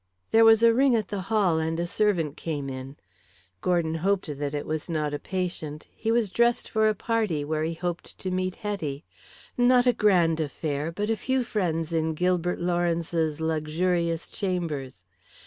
There 0.31 0.43
was 0.43 0.63
a 0.63 0.73
ring 0.73 0.95
at 0.95 1.09
the 1.09 1.21
hall 1.21 1.59
and 1.59 1.79
a 1.79 1.85
servant 1.85 2.35
came 2.35 2.69
in. 2.71 2.97
Gordon 3.61 3.93
hoped 3.93 4.35
that 4.39 4.55
it 4.55 4.65
was 4.65 4.89
not 4.89 5.13
a 5.13 5.19
patient. 5.19 5.85
He 5.91 6.11
was 6.11 6.31
dressed 6.31 6.67
for 6.67 6.89
a 6.89 6.95
party, 6.95 7.45
where 7.45 7.63
he 7.63 7.75
hoped 7.75 8.17
to 8.17 8.31
meet 8.31 8.55
Hetty; 8.55 9.03
not 9.59 9.85
a 9.85 9.93
grand 9.93 10.39
affair, 10.39 10.91
but 10.91 11.11
a 11.11 11.15
few 11.15 11.43
friends 11.43 11.91
in 11.93 12.15
Gilbert 12.15 12.59
Lawrence's 12.59 13.39
luxurious 13.39 14.27
chambers. 14.27 15.05